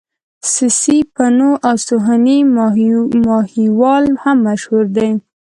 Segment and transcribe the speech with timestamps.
[0.53, 2.37] سسي پنو او سوهني
[3.27, 5.09] ماهيوال هم مشهور دي.